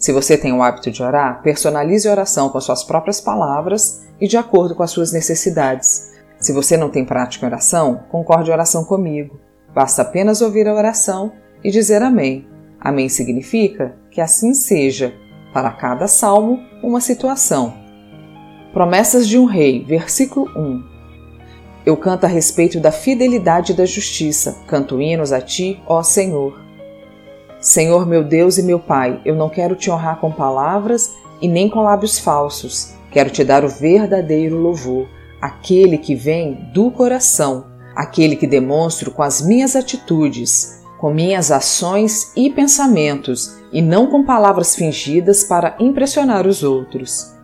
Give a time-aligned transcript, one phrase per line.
[0.00, 4.26] Se você tem o hábito de orar, personalize a oração com suas próprias palavras e
[4.26, 6.12] de acordo com as suas necessidades.
[6.38, 9.38] Se você não tem prática em oração, concorde a oração comigo.
[9.74, 12.48] Basta apenas ouvir a oração e dizer Amém.
[12.80, 15.12] Amém significa que assim seja,
[15.52, 17.74] para cada salmo, uma situação.
[18.72, 20.82] Promessas de um Rei, versículo 1.
[21.84, 26.69] Eu canto a respeito da fidelidade e da justiça, canto hinos a ti, ó Senhor.
[27.60, 31.68] Senhor meu Deus e meu Pai, eu não quero te honrar com palavras e nem
[31.68, 32.94] com lábios falsos.
[33.10, 35.06] Quero te dar o verdadeiro louvor,
[35.40, 42.32] aquele que vem do coração, aquele que demonstro com as minhas atitudes, com minhas ações
[42.34, 47.34] e pensamentos, e não com palavras fingidas para impressionar os outros.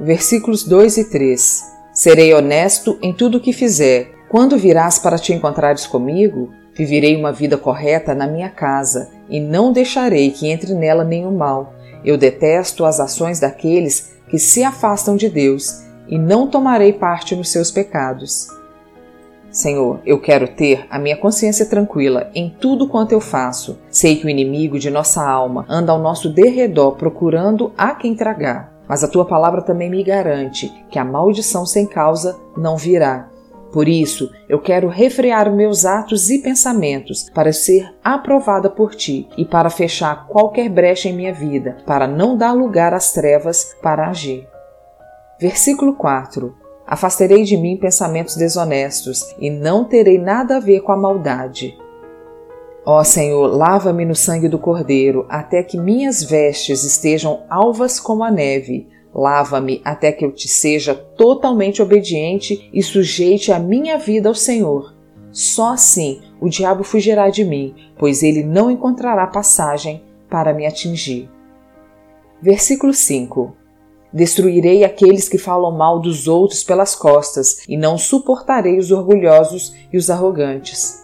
[0.00, 4.10] Versículos 2 e 3 Serei honesto em tudo o que fizer.
[4.30, 9.72] Quando virás para te encontrares comigo, Viverei uma vida correta na minha casa e não
[9.72, 11.74] deixarei que entre nela nenhum mal.
[12.04, 17.50] Eu detesto as ações daqueles que se afastam de Deus e não tomarei parte nos
[17.50, 18.48] seus pecados.
[19.50, 23.78] Senhor, eu quero ter a minha consciência tranquila em tudo quanto eu faço.
[23.90, 28.72] Sei que o inimigo de nossa alma anda ao nosso derredor procurando a quem tragar.
[28.88, 33.28] Mas a tua palavra também me garante que a maldição sem causa não virá
[33.72, 39.46] por isso, eu quero refrear meus atos e pensamentos para ser aprovada por ti e
[39.46, 44.46] para fechar qualquer brecha em minha vida, para não dar lugar às trevas para agir.
[45.40, 46.54] Versículo 4:
[46.86, 51.74] Afastarei de mim pensamentos desonestos e não terei nada a ver com a maldade.
[52.84, 58.30] Ó Senhor, lava-me no sangue do Cordeiro, até que minhas vestes estejam alvas como a
[58.30, 64.34] neve Lava-me até que eu te seja totalmente obediente e sujeite a minha vida ao
[64.34, 64.94] Senhor.
[65.30, 71.28] Só assim o diabo fugirá de mim, pois ele não encontrará passagem para me atingir.
[72.40, 73.56] Versículo 5
[74.12, 79.96] Destruirei aqueles que falam mal dos outros pelas costas, e não suportarei os orgulhosos e
[79.96, 81.01] os arrogantes.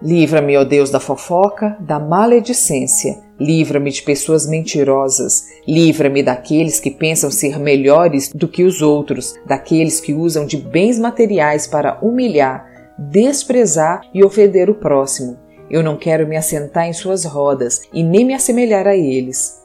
[0.00, 3.18] Livra-me, ó Deus, da fofoca, da maledicência.
[3.38, 5.44] Livra-me de pessoas mentirosas.
[5.66, 10.98] Livra-me daqueles que pensam ser melhores do que os outros, daqueles que usam de bens
[10.98, 12.64] materiais para humilhar,
[12.96, 15.36] desprezar e ofender o próximo.
[15.68, 19.60] Eu não quero me assentar em suas rodas e nem me assemelhar a eles.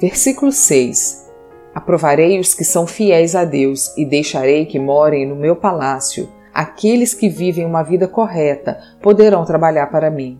[0.00, 1.28] Versículo 6
[1.72, 7.14] Aprovarei os que são fiéis a Deus e deixarei que morem no meu palácio aqueles
[7.14, 10.38] que vivem uma vida correta poderão trabalhar para mim.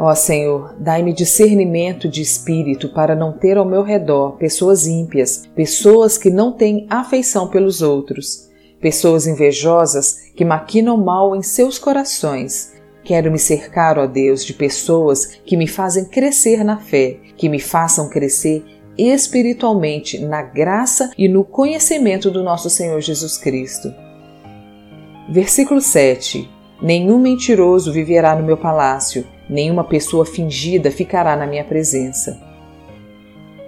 [0.00, 6.16] Ó Senhor, dai-me discernimento de espírito para não ter ao meu redor pessoas ímpias, pessoas
[6.16, 8.48] que não têm afeição pelos outros,
[8.80, 12.74] pessoas invejosas que maquinam mal em seus corações.
[13.02, 17.58] Quero me cercar, ó Deus, de pessoas que me fazem crescer na fé, que me
[17.58, 18.64] façam crescer
[18.96, 23.92] espiritualmente na graça e no conhecimento do nosso Senhor Jesus Cristo.
[25.30, 26.48] Versículo 7:
[26.80, 32.40] Nenhum mentiroso viverá no meu palácio, nenhuma pessoa fingida ficará na minha presença.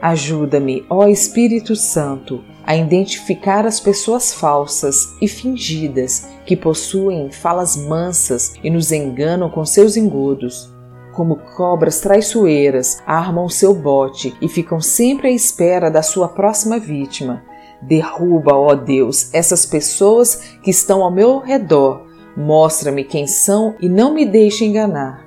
[0.01, 8.55] Ajuda-me, ó Espírito Santo, a identificar as pessoas falsas e fingidas que possuem falas mansas
[8.65, 10.73] e nos enganam com seus engodos.
[11.13, 17.43] Como cobras traiçoeiras, armam seu bote e ficam sempre à espera da sua próxima vítima.
[17.83, 22.07] Derruba, ó Deus, essas pessoas que estão ao meu redor.
[22.37, 25.27] Mostra-me quem são e não me deixe enganar.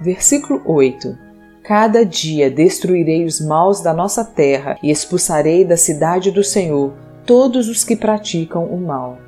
[0.00, 1.16] Versículo 8:
[1.62, 6.92] Cada dia destruirei os maus da nossa terra e expulsarei da cidade do Senhor
[7.24, 9.18] todos os que praticam o mal.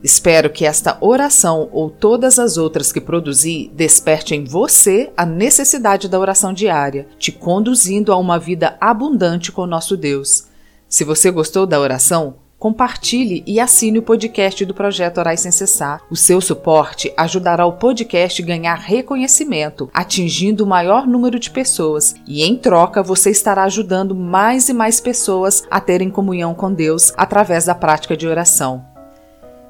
[0.04, 6.10] Espero que esta oração ou todas as outras que produzi desperte em você a necessidade
[6.10, 10.50] da oração diária, te conduzindo a uma vida abundante com nosso Deus.
[10.90, 16.02] Se você gostou da oração, compartilhe e assine o podcast do Projeto Orais Sem Cessar.
[16.12, 22.14] O seu suporte ajudará o podcast a ganhar reconhecimento, atingindo o maior número de pessoas,
[22.28, 27.14] e em troca você estará ajudando mais e mais pessoas a terem comunhão com Deus
[27.16, 28.93] através da prática de oração.